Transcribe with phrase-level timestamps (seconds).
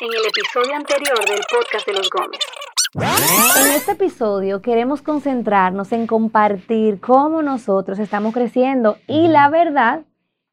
[0.00, 2.40] en el episodio anterior del podcast de los Gómez.
[2.94, 10.02] En este episodio queremos concentrarnos en compartir cómo nosotros estamos creciendo y la verdad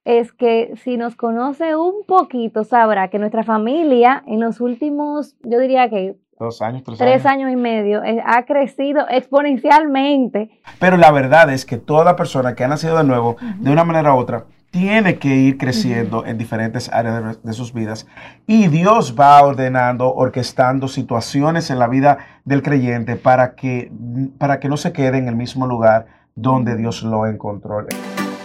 [0.05, 5.59] es que si nos conoce un poquito sabrá que nuestra familia en los últimos, yo
[5.59, 7.47] diría que Dos años, tres, tres años.
[7.47, 10.49] años y medio eh, ha crecido exponencialmente.
[10.79, 14.15] Pero la verdad es que toda persona que ha nacido de nuevo, de una manera
[14.15, 18.07] u otra, tiene que ir creciendo en diferentes áreas de, de sus vidas.
[18.45, 23.91] Y Dios va ordenando, orquestando situaciones en la vida del creyente para que,
[24.37, 27.85] para que no se quede en el mismo lugar donde Dios lo encontró.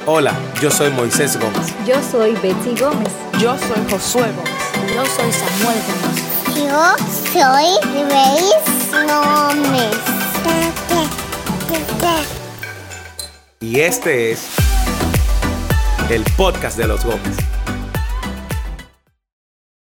[0.07, 1.75] Hola, yo soy Moisés Gómez.
[1.87, 3.12] Yo soy Betsy Gómez.
[3.39, 4.95] Yo soy Josué Gómez.
[4.95, 6.34] Yo soy Samuel Gómez.
[6.56, 6.97] Yo
[7.33, 7.67] soy
[8.06, 8.75] Grace
[9.06, 10.15] Gómez.
[13.61, 14.64] Y este es
[16.11, 17.37] el podcast de los Gómez.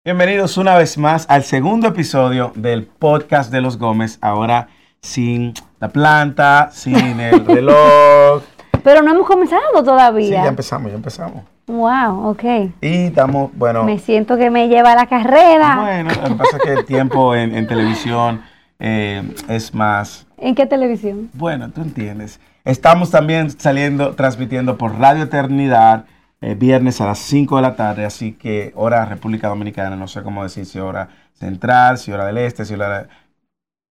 [0.04, 4.18] Bienvenidos una vez más al segundo episodio del podcast de los Gómez.
[4.22, 4.70] Ahora
[5.02, 8.44] sin la planta, sin el reloj.
[8.84, 10.44] Pero no hemos comenzado Sí, todavía.
[10.44, 11.44] ya empezamos, ya empezamos.
[11.68, 12.44] wow, ok.
[12.82, 13.84] Y estamos, bueno.
[13.84, 15.78] Me siento que me lleva a la carrera.
[15.82, 18.42] Bueno, lo que pasa es que el tiempo en, en televisión
[18.80, 21.30] eh, es más, ¿En qué televisión?
[21.34, 22.40] bueno, tú entiendes.
[22.64, 26.06] Estamos también saliendo, transmitiendo por Radio Eternidad,
[26.42, 30.22] eh, viernes a las 5 de la tarde, así que hora República Dominicana, no sé
[30.22, 33.08] cómo decir si hora central, si hora del este, si hora,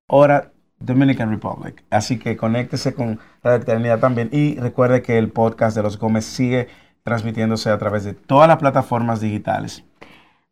[0.08, 1.84] hora Dominican Republic.
[1.90, 6.24] Así que conéctese con Radio Eternidad también y recuerde que el podcast de los Gómez
[6.24, 6.68] sigue
[7.02, 9.84] transmitiéndose a través de todas las plataformas digitales.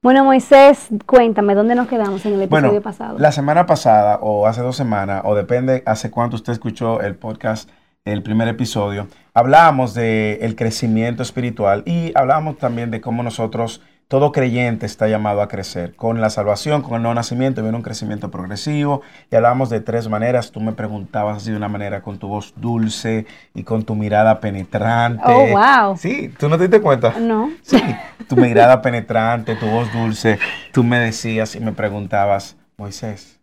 [0.02, 3.18] Bueno, Moisés, cuéntame, ¿dónde nos quedamos en el episodio Bueno, pasado?
[3.18, 7.68] la semana pasada o hace dos semanas, o depende hace cuánto usted escuchó el podcast,
[8.08, 14.32] el primer episodio, hablábamos del el crecimiento espiritual y hablábamos también de cómo nosotros, todo
[14.32, 15.94] creyente está llamado a crecer.
[15.94, 20.08] Con la salvación, con el nuevo nacimiento, viene un crecimiento progresivo y hablábamos de tres
[20.08, 20.50] maneras.
[20.50, 24.40] Tú me preguntabas así de una manera con tu voz dulce y con tu mirada
[24.40, 25.22] penetrante.
[25.26, 25.96] Oh, wow.
[25.98, 27.18] Sí, ¿tú no te diste cuenta?
[27.20, 27.50] No.
[27.60, 27.82] Sí,
[28.26, 30.38] tu mirada penetrante, tu voz dulce,
[30.72, 33.38] tú me decías y me preguntabas, Moisés,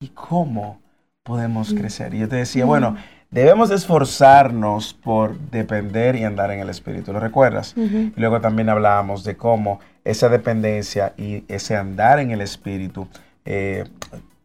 [0.00, 0.82] ¿y cómo
[1.22, 2.12] podemos crecer?
[2.12, 2.96] Y yo te decía, bueno,
[3.30, 7.74] debemos de esforzarnos por depender y andar en el Espíritu, ¿lo recuerdas?
[7.76, 13.06] Y luego también hablábamos de cómo esa dependencia y ese andar en el Espíritu,
[13.44, 13.84] eh,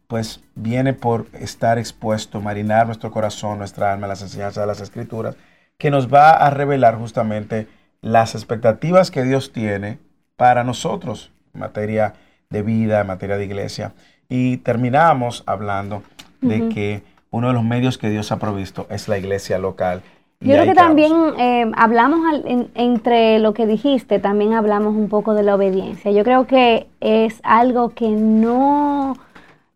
[0.06, 5.36] pues viene por estar expuesto, marinar nuestro corazón, nuestra alma, las enseñanzas de las Escrituras,
[5.78, 7.66] que nos va a revelar justamente
[8.02, 9.98] las expectativas que Dios tiene
[10.36, 12.14] para nosotros en materia
[12.50, 13.94] de vida, en materia de iglesia.
[14.28, 16.02] Y terminamos hablando
[16.40, 20.02] de que uno de los medios que Dios ha provisto es la iglesia local.
[20.40, 25.08] Yo creo que también eh, hablamos al- en- entre lo que dijiste, también hablamos un
[25.08, 26.10] poco de la obediencia.
[26.10, 29.16] Yo creo que es algo que no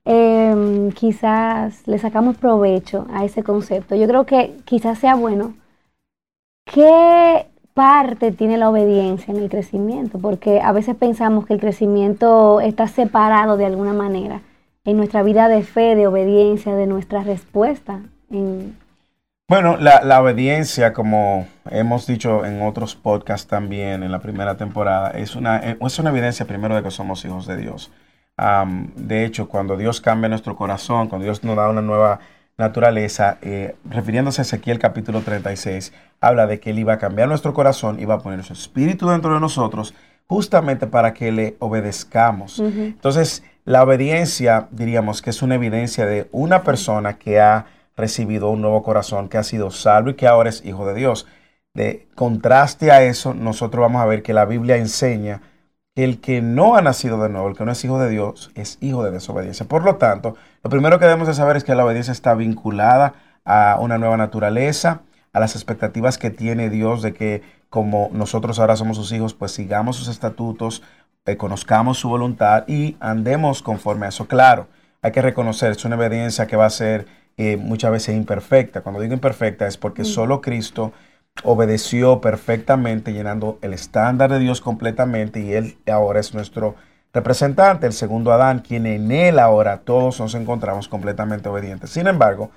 [0.04, 3.94] eh, quizás le sacamos provecho a ese concepto.
[3.96, 5.54] Yo creo que quizás sea bueno.
[6.66, 10.18] ¿Qué parte tiene la obediencia en el crecimiento?
[10.18, 14.40] Porque a veces pensamos que el crecimiento está separado de alguna manera
[14.84, 18.00] en nuestra vida de fe, de obediencia, de nuestra respuesta.
[18.30, 18.76] En,
[19.48, 25.10] Bueno, la, la obediencia, como hemos dicho en otros podcasts también en la primera temporada,
[25.10, 27.90] es una, es una evidencia primero de que somos hijos de Dios.
[28.96, 32.20] De hecho, cuando Dios cambia nuestro corazón, cuando Dios nos da una nueva
[32.56, 37.52] naturaleza, eh, refiriéndose a Ezequiel capítulo 36, habla de que Él iba a cambiar nuestro
[37.52, 39.94] corazón, iba a poner su espíritu dentro de nosotros,
[40.26, 42.60] justamente para que le obedezcamos.
[42.60, 47.66] Entonces, la obediencia, diríamos que es una evidencia de una persona que ha
[47.96, 51.26] recibido un nuevo corazón, que ha sido salvo y que ahora es hijo de Dios.
[51.74, 55.42] De contraste a eso, nosotros vamos a ver que la Biblia enseña
[55.94, 58.50] que el que no ha nacido de nuevo, el que no es hijo de Dios,
[58.54, 59.66] es hijo de desobediencia.
[59.66, 63.14] Por lo tanto, lo primero que debemos de saber es que la obediencia está vinculada
[63.44, 68.76] a una nueva naturaleza, a las expectativas que tiene Dios de que como nosotros ahora
[68.76, 70.82] somos sus hijos, pues sigamos sus estatutos,
[71.26, 74.26] eh, conozcamos su voluntad y andemos conforme a eso.
[74.26, 74.68] Claro,
[75.02, 77.06] hay que reconocer, es una obediencia que va a ser
[77.36, 78.82] eh, muchas veces imperfecta.
[78.82, 80.92] Cuando digo imperfecta es porque solo Cristo
[81.44, 86.74] obedeció perfectamente, llenando el estándar de Dios completamente y Él ahora es nuestro
[87.12, 91.90] representante, el segundo Adán, quien en Él ahora todos nos encontramos completamente obedientes.
[91.90, 92.50] Sin embargo,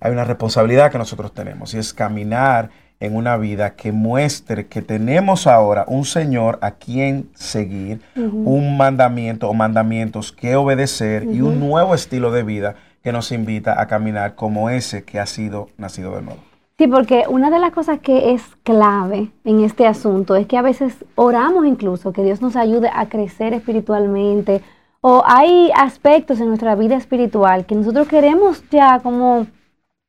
[0.00, 2.70] hay una responsabilidad que nosotros tenemos y es caminar
[3.02, 9.48] en una vida que muestre que tenemos ahora un Señor a quien seguir, un mandamiento
[9.48, 14.36] o mandamientos que obedecer y un nuevo estilo de vida que nos invita a caminar
[14.36, 16.40] como ese que ha sido nacido de nuevo.
[16.78, 20.62] Sí, porque una de las cosas que es clave en este asunto es que a
[20.62, 24.62] veces oramos incluso que Dios nos ayude a crecer espiritualmente
[25.00, 29.48] O hay aspectos en nuestra vida espiritual que nosotros queremos ya como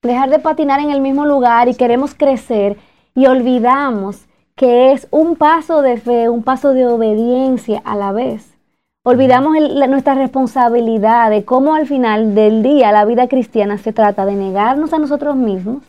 [0.04, 2.78] dejar de patinar en el mismo lugar y queremos crecer
[3.16, 8.54] y olvidamos que es un paso de fe, un paso de obediencia a la vez.
[9.06, 13.92] Olvidamos el- la- nuestra responsabilidad de cómo al final del día la vida cristiana se
[13.94, 15.84] trata de negarnos a nosotros mismos,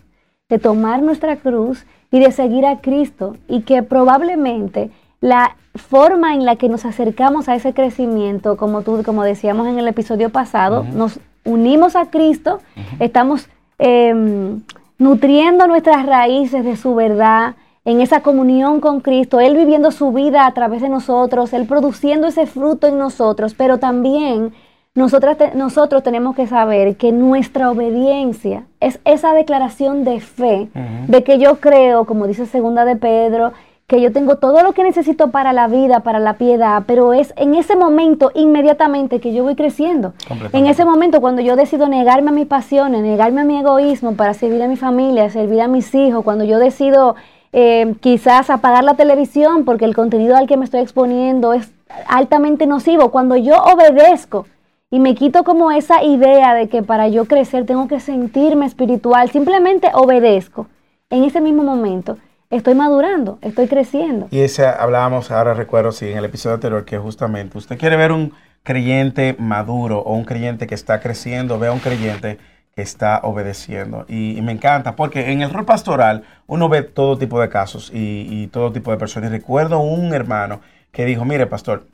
[0.48, 4.90] de tomar nuestra cruz y de seguir a Cristo y que probablemente
[5.20, 9.78] la forma en la que nos acercamos a ese crecimiento, como tú, como decíamos en
[9.78, 12.60] el episodio pasado, nos unimos a Cristo,
[13.00, 13.48] estamos
[13.78, 14.62] em,
[14.98, 17.54] nutriendo nuestras raíces de su verdad,
[17.84, 22.26] en esa comunión con Cristo, Él viviendo su vida a través de nosotros, Él produciendo
[22.26, 24.54] ese fruto en nosotros, pero también
[24.94, 30.68] nosotras te- nosotros tenemos que saber que nuestra obediencia es esa declaración de fe,
[31.08, 33.52] de que yo creo, como dice segunda de Pedro,
[33.86, 37.34] que yo tengo todo lo que necesito para la vida, para la piedad, pero es
[37.36, 40.14] en ese momento inmediatamente que yo voy creciendo.
[40.52, 44.32] En ese momento cuando yo decido negarme a mis pasiones, negarme a mi egoísmo para
[44.32, 47.14] servir a mi familia, servir a mis hijos, cuando yo decido
[47.52, 51.70] eh, quizás apagar la televisión porque el contenido al que me estoy exponiendo es
[52.08, 54.46] altamente nocivo, cuando yo obedezco
[54.90, 59.28] y me quito como esa idea de que para yo crecer tengo que sentirme espiritual,
[59.30, 60.68] simplemente obedezco.
[61.10, 62.16] En ese mismo momento
[62.50, 64.28] estoy madurando, estoy creciendo.
[64.30, 68.12] Y ese hablábamos, ahora recuerdo, sí, en el episodio anterior, que justamente usted quiere ver
[68.12, 68.32] un
[68.62, 72.38] creyente maduro o un creyente que está creciendo, vea un creyente
[72.74, 74.04] que está obedeciendo.
[74.08, 77.90] Y, y me encanta, porque en el rol pastoral uno ve todo tipo de casos
[77.94, 79.30] y, y todo tipo de personas.
[79.30, 81.86] Y recuerdo un hermano que dijo, mire, pastor,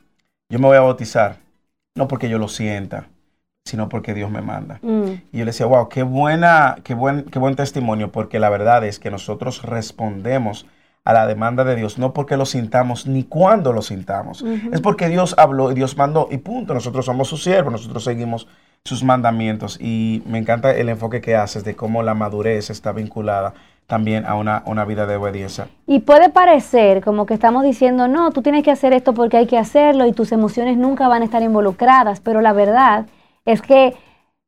[0.49, 1.37] yo me voy a bautizar,
[1.95, 3.09] no porque yo lo sienta,
[3.65, 4.79] sino porque Dios me manda.
[4.81, 8.49] Mm, Y yo le decía, wow, qué buena, qué buen, qué buen testimonio, porque la
[8.49, 10.65] verdad es que nosotros respondemos
[11.03, 14.43] a la demanda de Dios, no porque lo sintamos ni cuando lo sintamos.
[14.71, 16.75] Es porque Dios habló y Dios mandó y punto.
[16.75, 18.47] Nosotros somos sus siervos, nosotros seguimos
[18.83, 19.79] sus mandamientos.
[19.81, 23.53] Y me encanta el enfoque que haces de cómo la madurez está vinculada
[23.87, 25.67] también a una, una vida de obediencia.
[25.87, 29.47] Y puede parecer como que estamos diciendo, no, tú tienes que hacer esto porque hay
[29.47, 33.07] que hacerlo y tus emociones nunca van a estar involucradas, pero la verdad
[33.45, 33.95] es que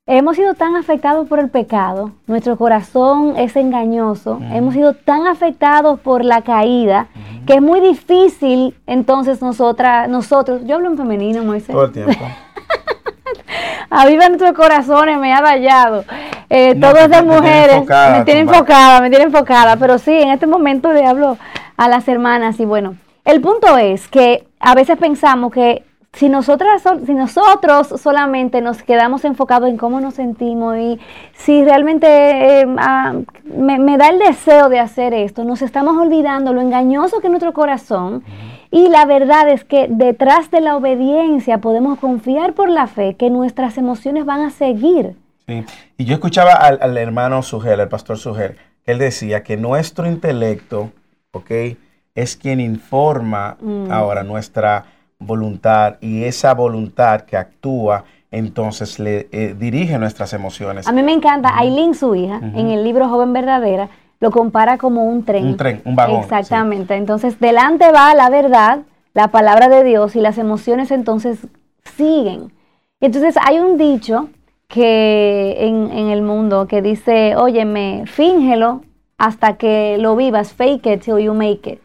[0.06, 6.00] hemos sido tan afectados por el pecado, nuestro corazón es engañoso, hemos sido tan afectados
[6.00, 7.08] por la caída,
[7.46, 11.74] que es muy difícil entonces nosotras, nosotros, yo hablo en femenino, Moisés.
[11.74, 12.14] Todo el tiempo.
[13.90, 16.04] Aviva nuestros corazones, me ha vallado.
[16.50, 17.76] Eh, No, te tiene mujeres.
[17.76, 19.76] enfocada, me tiene enfocada, me tiene enfocada.
[19.78, 21.38] Pero sí, en este momento le hablo
[21.78, 22.60] a las hermanas.
[22.60, 22.96] Y bueno,
[23.26, 28.84] el punto es que a veces pensamos que si nosotras sol- si nosotros solamente nos
[28.84, 31.00] quedamos enfocados en cómo nos sentimos y
[31.34, 33.14] si realmente eh, ah,
[33.46, 37.32] me, me da el deseo de hacer esto, nos estamos olvidando lo engañoso que es
[37.32, 38.24] nuestro corazón.
[38.70, 43.30] Y la verdad es que detrás de la obediencia podemos confiar por la fe que
[43.30, 45.16] nuestras emociones van a seguir.
[45.48, 45.64] Sí.
[45.98, 48.56] Y yo escuchaba al, al hermano Sugel, el pastor Sugel,
[48.86, 50.92] él decía que nuestro intelecto,
[51.32, 51.52] ¿ok?
[52.16, 53.92] Es quien informa Mm.
[53.92, 54.86] ahora nuestra
[55.26, 60.88] voluntad y esa voluntad que actúa, entonces le eh, dirige nuestras emociones.
[60.88, 63.90] A mí me encanta, Aileen, su hija, en el libro Joven Verdadera,
[64.20, 65.46] lo compara como un tren.
[65.46, 66.96] Un tren, un vagón, Exactamente.
[66.96, 68.80] Entonces, delante va la verdad,
[69.14, 71.46] la palabra de Dios, y las emociones entonces
[71.96, 72.52] siguen.
[73.02, 74.30] Entonces, hay un dicho
[74.68, 78.82] que en, en el mundo que dice, óyeme, fíngelo
[79.18, 81.83] hasta que lo vivas, fake it till you make it.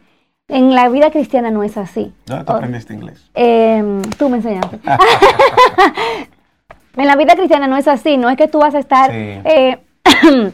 [0.49, 2.11] En la vida cristiana no es así.
[2.25, 3.29] ¿Dónde tú aprendiste inglés?
[3.35, 4.79] Em, tú me enseñaste.
[6.97, 9.17] en la vida cristiana no es así, no es que tú vas a estar Sí.
[9.17, 9.77] eh,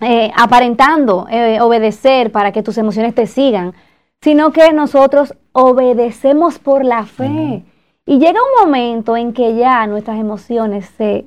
[0.00, 3.74] eh, aparentando eh, obedecer para que tus emociones te sigan,
[4.22, 7.62] sino que nosotros obedecemos por la fe.
[8.06, 11.24] Y llega un momento en que ya nuestras emociones se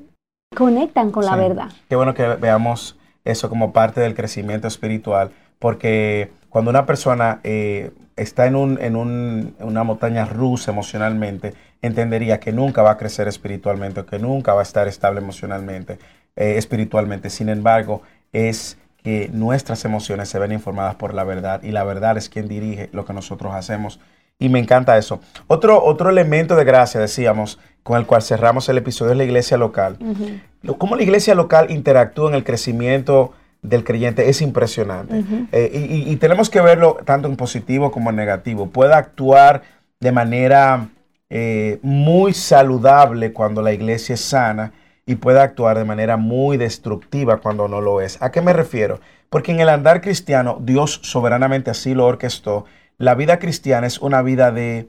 [0.55, 1.69] conectan con la verdad.
[1.89, 7.91] Qué bueno que veamos eso como parte del crecimiento espiritual, porque cuando una persona eh,
[8.17, 13.27] está en, un, en, un- una montaña rusa emocionalmente, entendería que nunca va a crecer
[13.27, 16.00] espiritualmente, o que nunca va a estar estable emocionalmente,
[16.36, 17.29] eh, espiritualmente.
[17.29, 18.01] Sin embargo,
[18.33, 22.47] es que nuestras emociones se ven informadas por la verdad y la verdad es quien
[22.47, 24.00] dirige lo que nosotros hacemos.
[24.39, 25.19] Y me encanta eso.
[25.47, 29.57] Otro, otro elemento de gracia, decíamos, con el cual cerramos el episodio es la iglesia
[29.57, 29.97] local.
[30.62, 33.33] Lo- Cómo la iglesia local interactúa en el crecimiento
[33.69, 35.24] del creyente es impresionante.
[35.51, 38.67] Eh, y, y- y tenemos que verlo tanto en positivo como en negativo.
[38.69, 39.63] Puede actuar
[40.00, 40.89] de manera
[41.29, 44.71] eh, muy saludable cuando la iglesia es sana
[45.05, 48.21] y puede actuar de manera muy destructiva cuando no lo es.
[48.21, 49.00] ¿A qué me refiero?
[49.29, 52.65] Porque en el andar cristiano, Dios soberanamente así lo orquestó.
[52.97, 54.88] La vida cristiana es una vida de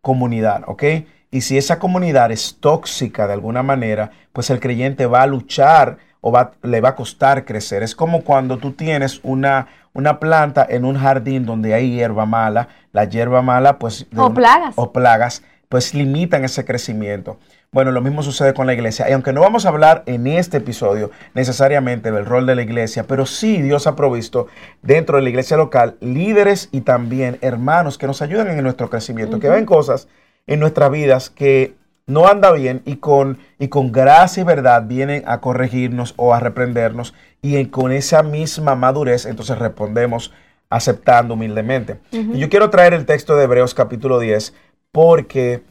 [0.00, 0.84] comunidad, ¿ok?
[1.30, 5.98] Y si esa comunidad es tóxica de alguna manera, pues el creyente va a luchar
[6.20, 7.82] o va, le va a costar crecer.
[7.82, 12.68] Es como cuando tú tienes una, una planta en un jardín donde hay hierba mala,
[12.92, 14.06] la hierba mala pues...
[14.16, 14.74] O plagas.
[14.76, 17.38] O plagas, pues limitan ese crecimiento.
[17.70, 19.10] Bueno, lo mismo sucede con la iglesia.
[19.10, 23.04] Y aunque no vamos a hablar en este episodio necesariamente del rol de la iglesia,
[23.06, 24.46] pero sí Dios ha provisto
[24.80, 29.38] dentro de la iglesia local líderes y también hermanos que nos ayudan en nuestro crecimiento,
[29.38, 30.08] que ven cosas
[30.46, 31.74] en nuestras vidas que
[32.08, 36.40] no anda bien y con, y con gracia y verdad vienen a corregirnos o a
[36.40, 40.32] reprendernos y en- con esa misma madurez entonces respondemos
[40.70, 41.98] aceptando humildemente.
[42.34, 44.52] Y yo quiero traer el texto de Hebreos capítulo 10
[44.92, 45.62] porque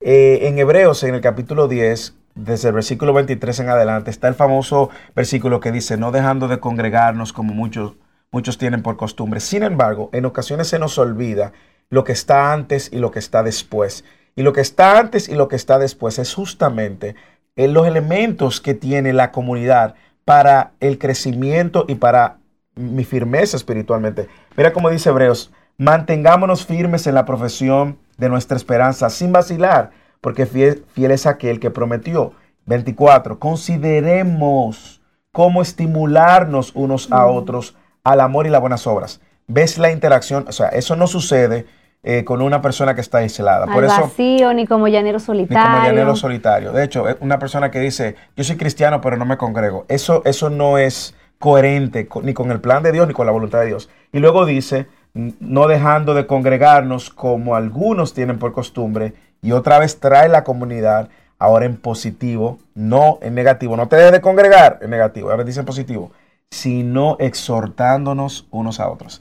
[0.00, 4.34] eh, en Hebreos, en el capítulo 10, desde el versículo 23 en adelante, está el
[4.34, 7.94] famoso versículo que dice, no dejando de congregarnos como muchos,
[8.32, 9.40] muchos tienen por costumbre.
[9.40, 11.52] Sin embargo, en ocasiones se nos olvida
[11.90, 14.04] lo que está antes y lo que está después.
[14.40, 17.14] Y lo que está antes y lo que está después es justamente
[17.56, 22.38] eh, los elementos que tiene la comunidad para el crecimiento y para
[22.74, 24.28] mi firmeza espiritualmente.
[24.56, 29.90] Mira cómo dice Hebreos, mantengámonos firmes en la profesión de nuestra esperanza sin vacilar,
[30.22, 32.32] porque fiel, fiel es aquel que prometió.
[32.64, 33.38] 24.
[33.38, 39.20] Consideremos cómo estimularnos unos a otros al amor y las buenas obras.
[39.48, 40.46] ¿Ves la interacción?
[40.48, 41.66] O sea, eso no sucede
[42.02, 43.64] eh, con una persona que está aislada.
[43.66, 45.70] Al Por eso, vacío, ni como llanero ni solitario.
[45.72, 46.72] como llanero solitario.
[46.72, 49.84] De hecho, una persona que dice, yo soy cristiano, pero no me congrego.
[49.88, 53.32] Eso, eso no es coherente con- ni con el plan de Dios ni con la
[53.32, 53.88] voluntad de Dios.
[54.12, 59.14] Y luego dice, "N- no dejando de congregarnos como algunos tienen por costumbre.
[59.42, 63.76] Y otra vez trae la comunidad ahora en positivo, no en negativo.
[63.76, 66.12] No te dejes de congregar en negativo, ahora dice en positivo,
[66.50, 69.18] sino exhortándonos unos a otros.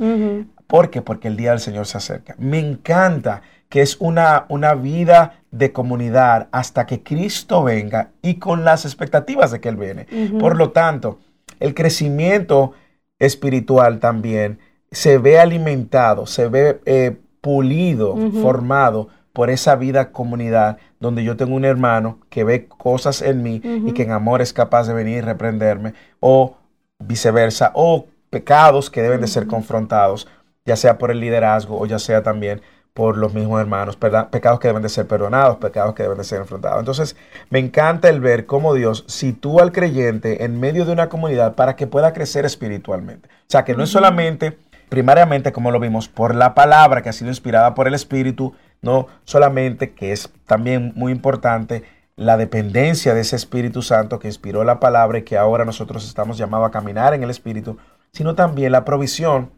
[0.69, 1.01] ¿Por qué?
[1.01, 2.35] Porque el día del Señor se acerca.
[2.38, 8.63] Me encanta que es una, una vida de comunidad hasta que Cristo venga y con
[8.63, 10.05] las expectativas de que Él viene.
[10.39, 11.17] Por lo tanto,
[11.59, 12.73] el crecimiento
[13.17, 14.59] espiritual también
[14.91, 21.55] se ve alimentado, se ve eh, pulido, formado por esa vida comunidad donde yo tengo
[21.55, 25.17] un hermano que ve cosas en mí y que en amor es capaz de venir
[25.17, 26.57] y reprenderme o
[26.99, 30.27] viceversa o pecados que deben de ser confrontados
[30.69, 32.61] ya sea por el liderazgo o ya sea también
[32.93, 36.41] por los mismos hermanos, pecados que deben de ser perdonados, pecados que deben de ser
[36.41, 36.79] enfrentados.
[36.79, 37.15] Entonces,
[37.49, 41.75] me encanta el ver cómo Dios sitúa al creyente en medio de una comunidad para
[41.75, 43.29] que pueda crecer espiritualmente.
[43.29, 44.59] O sea, que no es solamente,
[44.89, 49.07] primariamente, como lo vimos, por la palabra que ha sido inspirada por el Espíritu, no
[49.23, 51.83] solamente, que es también muy importante,
[52.15, 56.38] la dependencia de ese Espíritu Santo que inspiró la palabra y que ahora nosotros estamos
[56.38, 57.77] llamados a caminar en el Espíritu,
[58.11, 59.51] sino también la provisión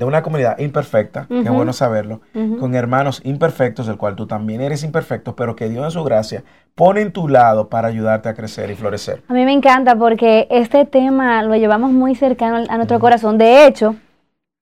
[0.00, 1.54] de una comunidad imperfecta, que es Ujú.
[1.54, 2.22] bueno saberlo,
[2.58, 6.42] con hermanos imperfectos, del cual tú también eres imperfecto, pero que Dios en su gracia
[6.74, 9.22] pone en tu lado para ayudarte a crecer y florecer.
[9.28, 13.36] A mí me encanta porque este tema lo llevamos muy cercano a nuestro corazón.
[13.36, 13.94] De hecho,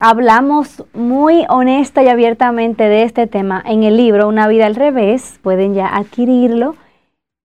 [0.01, 5.39] hablamos muy honesta y abiertamente de este tema en el libro Una vida al revés.
[5.43, 6.75] Pueden ya adquirirlo.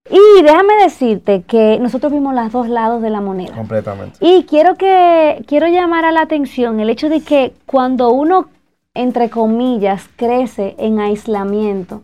[0.09, 3.55] Y déjame decirte que nosotros vimos los dos lados de la moneda.
[3.55, 4.17] Completamente.
[4.19, 8.47] Y quiero que quiero llamar a la atención el hecho de que cuando uno
[8.93, 12.03] entre comillas crece en aislamiento,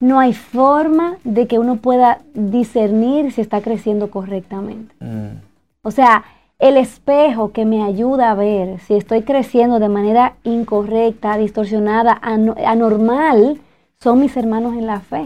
[0.00, 4.94] no hay forma de que uno pueda discernir si está creciendo correctamente.
[5.00, 5.38] Mm,
[5.82, 6.24] O sea,
[6.58, 12.56] el espejo que me ayuda a ver si estoy creciendo de manera incorrecta, distorsionada, ano-
[12.66, 13.58] anormal,
[14.00, 15.24] son mis hermanos en la fe.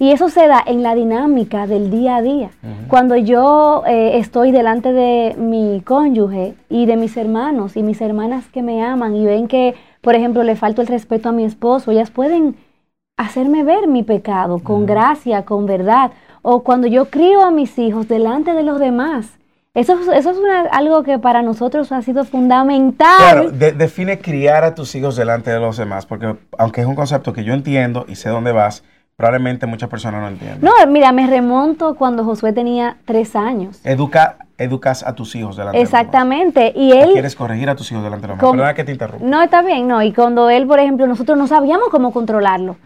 [0.00, 2.50] Y eso se da en la dinámica del día a día.
[2.88, 8.48] Cuando yo eh, estoy delante de mi cónyuge y de mis hermanos y mis hermanas
[8.48, 11.92] que me aman y ven que, por ejemplo, le falto el respeto a mi esposo,
[11.92, 12.56] ellas pueden
[13.16, 16.10] hacerme ver mi pecado con gracia, con verdad.
[16.42, 19.38] O cuando yo crío a mis hijos delante de los demás.
[19.78, 23.16] Eso, es- eso es una- algo que para nosotros ha sido fundamental.
[23.18, 26.94] Claro, de- define criar a tus hijos delante de los demás, porque aunque es un
[26.94, 28.82] concepto que yo entiendo y sé dónde vas,
[29.16, 30.60] probablemente muchas personas no entienden.
[30.62, 33.80] No, mira, me remonto cuando Josué tenía tres años.
[33.84, 36.02] Educa, educas a tus hijos delante de los demás.
[36.04, 36.72] Exactamente.
[36.74, 37.10] Y él...
[37.12, 38.52] quieres corregir a tus hijos delante de los demás.
[38.52, 39.24] Perdona que te interrumpa.
[39.26, 40.02] No, está bien, no.
[40.02, 42.76] Y cuando él, por ejemplo, nosotros no sabíamos cómo controlarlo.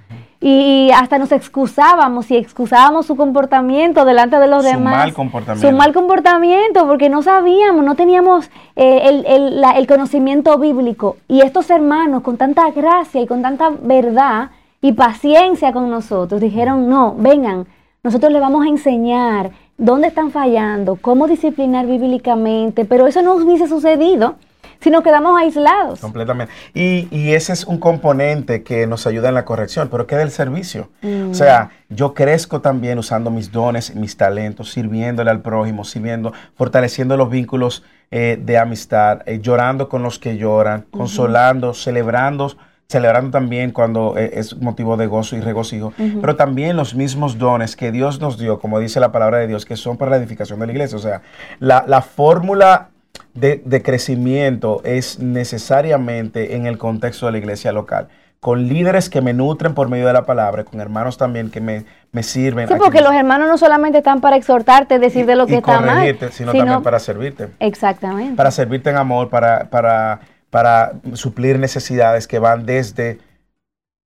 [0.45, 4.97] Y hasta nos excusábamos y excusábamos su comportamiento delante de los Su demás.
[4.97, 5.69] mal comportamiento.
[5.71, 11.17] Su mal comportamiento, porque no sabíamos, no teníamos eh, el, el- la- el conocimiento bíblico.
[11.29, 16.89] Y estos hermanos, con tanta gracia y con tanta verdad y paciencia con nosotros, dijeron,
[16.89, 17.67] no, vengan,
[18.03, 23.69] nosotros les vamos a enseñar dónde están fallando, cómo disciplinar bíblicamente, pero eso no hubiese
[23.69, 24.35] sucedido
[24.83, 26.01] si nos quedamos aislados.
[26.01, 26.53] Completamente.
[26.75, 30.31] Y, y ese es un componente que nos ayuda en la corrección, pero ¿qué del
[30.31, 30.91] servicio?
[31.03, 31.31] Mm.
[31.31, 37.17] O sea, yo crezco también usando mis dones, mis talentos, sirviéndole al prójimo, sirviendo, fortaleciendo
[37.17, 42.55] los vínculos eh, de amistad, eh, llorando con los que lloran, consolando, celebrando,
[42.89, 47.75] celebrando también cuando eh, es motivo de gozo y regocijo, pero también los mismos dones
[47.75, 50.61] que Dios nos dio, como dice la palabra de Dios, que son para la edificación
[50.61, 50.99] de la iglesia.
[50.99, 51.23] O sea,
[51.59, 52.91] la, la fórmula
[53.35, 58.09] de, de crecimiento es necesariamente en el contexto de la iglesia local,
[58.41, 61.85] con líderes que me nutren por medio de la palabra, con hermanos también que me,
[62.11, 62.67] me sirven.
[62.69, 65.57] Sí, porque me- los hermanos no solamente están para exhortarte, decir de lo que y
[65.57, 67.49] está mal, corregirte, sino, también para servirte.
[67.61, 68.35] Exactamente.
[68.37, 70.21] Para servirte en amor, para, para,
[70.51, 73.19] para suplir necesidades que van desde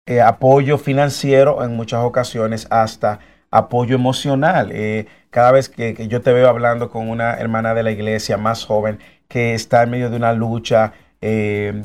[0.05, 3.19] eh, apoyo financiero en muchas ocasiones hasta
[3.51, 4.69] apoyo emocional.
[4.73, 8.37] Eh, cada vez que, que yo te veo hablando con una hermana de la iglesia
[8.37, 11.83] más joven que está en medio de una lucha eh,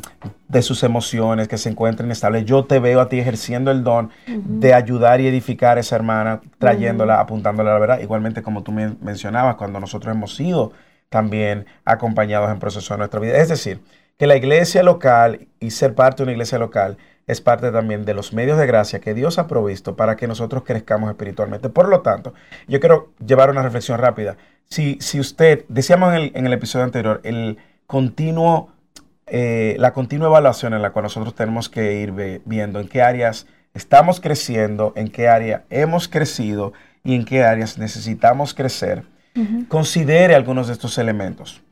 [0.49, 4.11] de sus emociones, que se encuentra inestable, yo te veo a ti ejerciendo el don
[4.27, 8.01] de ayudar y edificar a esa hermana, trayéndola, apuntándola a la verdad.
[8.01, 10.73] Igualmente como tú men- mencionabas, cuando nosotros hemos sido
[11.09, 13.37] también acompañados en proceso de nuestra vida.
[13.39, 13.81] Es decir,
[14.21, 18.13] que la iglesia local y ser parte de una iglesia local es parte también de
[18.13, 21.71] los medios de gracia que Dios ha provisto para que nosotros crezcamos espiritualmente.
[21.71, 22.35] Por lo tanto,
[22.69, 24.37] yo quiero llevar una reflexión rápida.
[24.69, 28.69] Si, si usted, decíamos en el, en el episodio anterior, el continuo,
[29.27, 33.01] eh, la continua evaluación en la cual nosotros tenemos que ir ve- viendo en qué
[33.01, 39.05] áreas estamos creciendo, en qué área hemos crecido y en qué áreas necesitamos crecer,
[39.69, 41.63] considere algunos de estos elementos.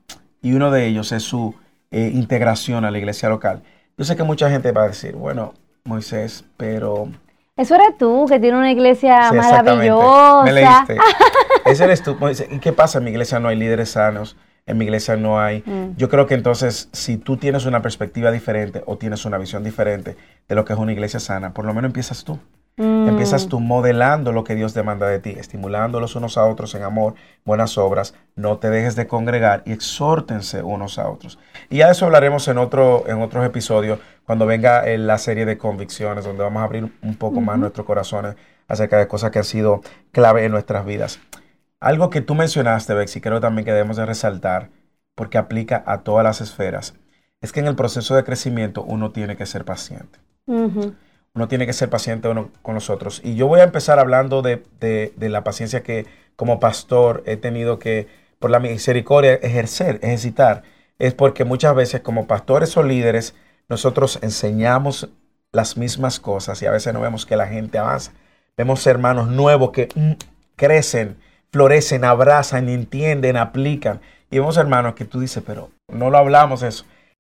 [0.40, 1.55] Y uno de ellos es su
[1.90, 3.62] eh, integración a la iglesia local.
[3.97, 5.54] Yo sé que mucha gente va a decir, bueno,
[5.85, 7.09] Moisés, pero...
[7.57, 10.45] Eso eres tú, que tiene una iglesia Sí, maravillosa.
[10.45, 10.97] Me leíste.
[11.64, 12.14] Ese eres tú.
[12.14, 12.47] Moisés.
[12.52, 12.99] ¿Y qué pasa?
[12.99, 14.37] En mi iglesia no hay líderes sanos.
[14.64, 15.64] En mi iglesia no hay.
[15.66, 15.97] Mm.
[15.97, 20.16] Yo creo que entonces, si tú tienes una perspectiva diferente o tienes una visión diferente
[20.47, 22.38] de lo que es una iglesia sana, por lo menos empiezas tú.
[22.78, 23.08] Mm.
[23.08, 26.85] Empiezas tú modelando lo que Dios demanda de ti, estimulando los unos a otros en
[26.85, 31.38] amor, buenas obras, no te dejes de congregar y exhórtense unos a otros.
[31.70, 35.44] Y ya de eso hablaremos en, otro, en otros episodios, cuando venga eh, la serie
[35.44, 38.37] de convicciones, donde vamos a abrir un poco más nuestros corazones
[38.68, 39.81] acerca de cosas que han sido
[40.12, 41.18] clave en nuestras vidas.
[41.81, 44.70] Algo que tú mencionaste, Bexy, creo también que debemos de resaltar,
[45.14, 46.94] porque aplica a todas las esferas,
[47.40, 50.18] es que en el proceso de crecimiento uno tiene que ser paciente.
[51.35, 53.21] Uno tiene que ser paciente uno con los otros.
[53.25, 57.79] Y yo voy a empezar hablando de, de- la paciencia que como pastor he tenido
[57.79, 60.62] que, por la misericordia, ejercer, ejercitar.
[60.99, 63.35] Es porque muchas veces como pastores o líderes,
[63.69, 65.09] nosotros enseñamos
[65.53, 68.12] las mismas cosas y a veces no vemos que la gente avanza.
[68.57, 70.12] Vemos hermanos nuevos que mm,
[70.57, 71.17] crecen,
[71.53, 74.01] florecen, abrazan, entienden, aplican.
[74.31, 76.85] Y vemos hermanos que tú dices, pero no lo hablamos eso.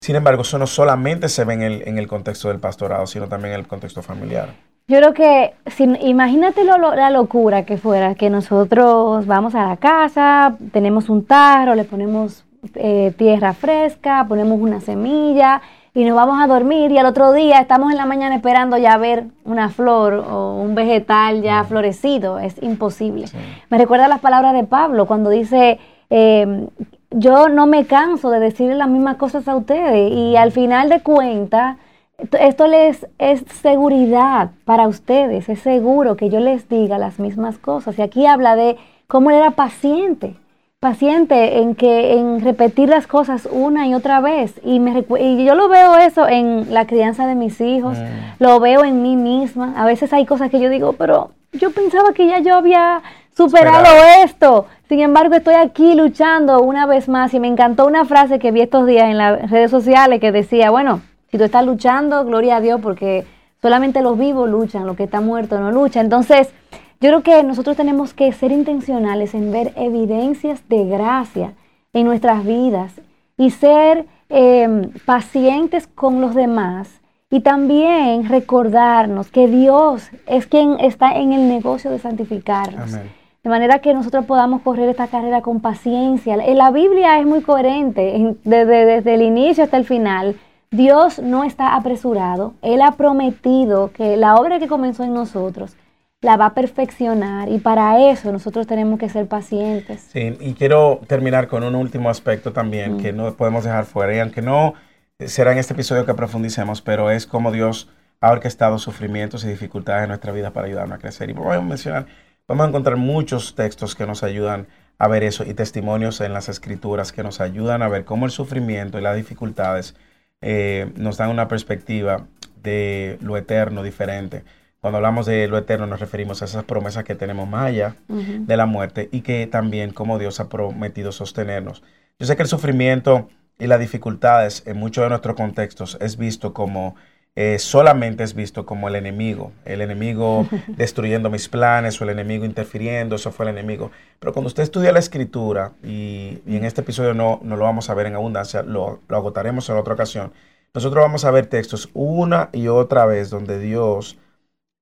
[0.03, 3.29] Sin embargo, eso no solamente se ve en el, en el contexto del pastorado, sino
[3.29, 4.49] también en el contexto familiar.
[4.89, 9.69] Yo creo que, si, imagínate lo- lo- la locura que fuera, que nosotros vamos a
[9.69, 15.63] la casa, tenemos un tarro, le ponemos eh, tierra fresca, ponemos una semilla
[15.95, 18.97] y nos vamos a dormir y al otro día estamos en la mañana esperando ya
[18.97, 22.41] ver una flor o un vegetal ya florecido.
[22.41, 23.27] Es imposible.
[23.71, 25.79] Me recuerda las palabras de Pablo cuando dice,
[26.11, 26.67] eh,
[27.15, 31.01] yo no me canso de decirle las mismas cosas a ustedes y al final de
[31.01, 31.77] cuentas,
[32.19, 37.99] esto- les es seguridad para ustedes, es seguro que yo les diga las mismas cosas.
[37.99, 38.77] Y aquí habla de
[39.09, 40.37] cómo él era paciente,
[40.81, 44.61] paciente en que en repetir las cosas una y otra vez.
[44.65, 47.99] Y, me y yo lo veo eso en la crianza de mis hijos,
[48.39, 49.75] lo veo en mí misma.
[49.77, 53.03] A veces hay cosas que yo digo, pero yo pensaba que ya yo había
[53.37, 53.87] superado
[54.25, 54.67] esto.
[54.89, 58.61] Sin embargo, estoy aquí luchando una vez más y me encantó una frase que vi
[58.61, 62.61] estos días en las redes sociales que decía, bueno, si tú estás luchando, gloria a
[62.61, 63.25] Dios, porque
[63.61, 66.01] solamente los vivos luchan, lo que está muerto no lucha.
[66.01, 66.53] Entonces,
[67.01, 71.55] yo creo que nosotros tenemos que ser intencionales en ver evidencias de gracia
[71.93, 72.93] en nuestras vidas
[73.39, 81.17] y ser eh, pacientes con los demás y también recordarnos que Dios es quien está
[81.17, 82.93] en el negocio de santificarnos.
[82.93, 83.22] Amén.
[83.43, 86.35] De manera que nosotros podamos correr esta carrera con paciencia.
[86.35, 90.37] En la Biblia es muy coherente, en- desde, desde el inicio hasta el final.
[90.71, 92.55] Dios no está apresurado.
[92.63, 95.77] Él ha prometido que la obra que comenzó en nosotros
[96.21, 100.03] la va a perfeccionar y para eso nosotros tenemos que ser pacientes.
[100.13, 104.21] Sí, y quiero terminar con un último aspecto también que no podemos dejar fuera, y
[104.21, 104.75] aunque no
[105.19, 109.49] eh, será en este episodio que profundicemos, pero es como Dios ha orquestado sufrimientos y
[109.49, 111.29] dificultades en nuestra vida para ayudarnos a crecer.
[111.29, 112.07] Y vamos a mencionar,
[112.49, 116.49] vamos a encontrar muchos textos que nos ayudan a ver eso y testimonios en las
[116.49, 119.97] escrituras que nos ayudan a ver cómo el sufrimiento y las dificultades
[120.41, 122.27] eh, nos dan una perspectiva
[122.63, 124.45] de lo eterno diferente.
[124.81, 128.57] Cuando hablamos de lo eterno nos referimos a esas promesas que tenemos más allá de
[128.57, 131.83] la muerte y que también como Dios ha prometido sostenernos.
[132.19, 133.29] Yo sé que el sufrimiento
[133.59, 136.97] y las dificultades en muchos de nuestros contextos es visto como
[137.35, 142.45] eh, solamente es visto como el enemigo, el enemigo destruyendo mis planes o el enemigo
[142.45, 143.91] interfiriendo, eso fue el enemigo.
[144.19, 147.95] Pero cuando usted estudia la escritura, y, en este episodio no, no, lo vamos a
[147.95, 150.33] ver en abundancia, lo, lo agotaremos en otra ocasión,
[150.75, 154.19] nosotros vamos a ver textos una y otra vez donde Dios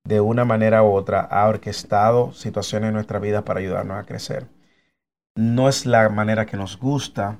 [0.04, 4.46] de una manera u otra ha orquestado situaciones en nuestra vida para ayudarnos a crecer.
[5.36, 7.38] No es la manera que nos gusta,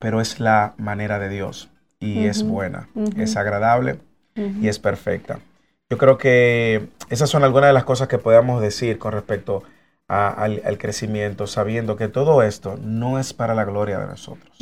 [0.00, 4.00] pero es la manera de Dios y es buena, es agradable
[4.60, 5.40] y es perfecta.
[5.90, 9.62] Yo creo que esas son algunas de las cosas que podemos decir con respecto
[10.06, 14.58] al, crecimiento, sabiendo que todo esto no es para la gloria de nosotros.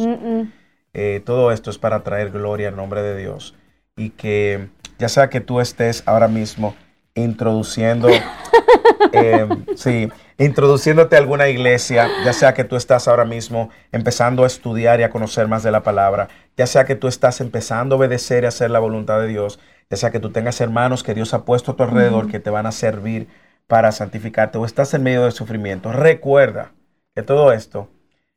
[0.94, 3.54] Eh, todo esto es para traer gloria al nombre de Dios
[3.96, 6.74] y que ya sea que tú estés ahora mismo
[7.14, 8.08] introduciendo,
[9.12, 10.08] eh, sí,
[10.38, 15.02] introduciéndote a alguna iglesia, ya sea que tú estás ahora mismo empezando a estudiar y
[15.02, 18.46] a conocer más de la palabra, ya sea que tú estás empezando a obedecer y
[18.46, 21.44] a hacer la voluntad de Dios, ya sea que tú tengas hermanos que Dios ha
[21.44, 23.28] puesto a tu alrededor que te van a servir
[23.66, 26.72] para santificarte o estás en medio de sufrimiento, recuerda
[27.14, 27.88] que todo esto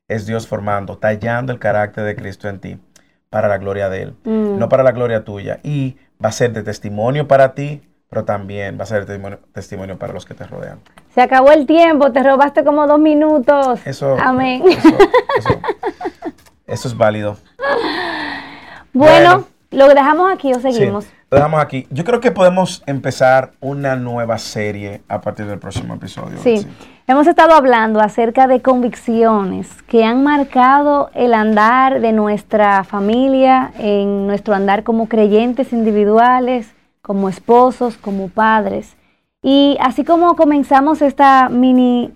[0.08, 2.80] es Dios formando, tallando el carácter de Cristo en ti
[3.30, 4.58] para la gloria de Él, mm.
[4.58, 5.60] no para la gloria tuya.
[5.64, 9.06] Y va a ser de testimonio para ti, pero también va a ser
[9.54, 10.80] testimonio, para los que te rodean.
[11.20, 13.82] Se acabó el tiempo, te robaste como dos minutos.
[13.86, 14.16] Eso.
[14.24, 14.64] Amén.
[16.66, 17.36] Eso, es válido.
[18.94, 21.08] Bueno, ¿lo dejamos aquí o seguimos?
[21.30, 21.86] lo dejamos aquí.
[21.90, 26.38] Yo creo que podemos empezar una nueva serie a partir del próximo episodio.
[26.42, 26.66] Sí.
[27.06, 34.26] Hemos estado hablando acerca de convicciones que han marcado el andar de nuestra familia, en
[34.26, 38.96] nuestro andar como creyentes individuales como esposos, como padres.
[39.41, 42.12] Y así como comenzamos esta mini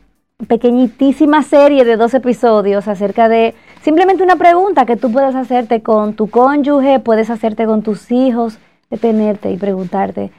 [0.47, 6.15] pequeñitísima serie de dos episodios acerca de simplemente una pregunta que tú puedes hacerte con
[6.15, 8.59] tu cónyuge, puedes hacerte con tus hijos,
[8.89, 10.31] detenerte y preguntarte,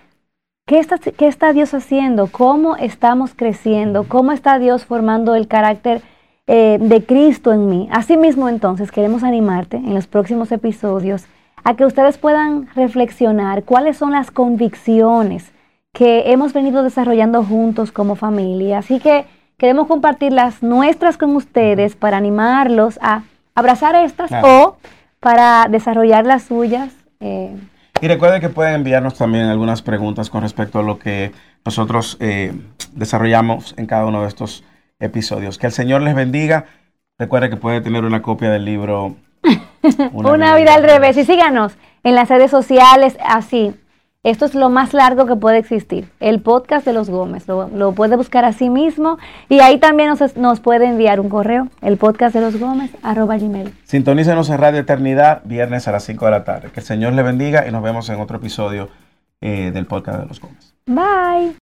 [0.66, 2.26] ¿qué está, qué está Dios haciendo?
[2.26, 4.04] ¿Cómo estamos creciendo?
[4.04, 6.02] ¿Cómo está Dios formando el carácter
[6.46, 7.88] eh, de Cristo en mí?
[7.90, 11.24] Asimismo, entonces, queremos animarte en los próximos episodios
[11.64, 15.53] a que ustedes puedan reflexionar cuáles son las convicciones
[15.94, 18.78] que hemos venido desarrollando juntos como familia.
[18.78, 19.24] Así que
[19.56, 23.22] queremos compartir las nuestras con ustedes para animarlos a
[23.54, 24.76] abrazar estas o
[25.20, 26.92] para desarrollar las suyas.
[27.20, 27.56] Eh.
[28.00, 31.32] Y recuerden que pueden enviarnos también algunas preguntas con respecto a lo que
[31.64, 32.52] nosotros eh,
[32.92, 34.64] desarrollamos en cada uno de estos
[34.98, 35.56] episodios.
[35.56, 36.66] Que el Señor les bendiga.
[37.18, 39.16] Recuerden que puede tener una copia del libro
[40.12, 41.16] Una, vida, al revés.
[41.16, 43.74] Y síganos en las redes sociales así.
[44.24, 46.08] Esto es lo más largo que puede existir.
[46.18, 47.46] El podcast de los Gómez.
[47.46, 49.18] Lo, puede buscar así mismo.
[49.50, 51.68] Y ahí también nos, nos, puede enviar un correo.
[51.82, 53.74] El podcast de los Gómez, arroba gmail.
[53.84, 56.70] Sintonícenos en Radio Eternidad, viernes a las 5 de la tarde.
[56.72, 58.88] Que el Señor le bendiga y nos vemos en otro episodio
[59.42, 60.74] eh, del podcast de los Gómez.
[60.86, 61.63] Bye.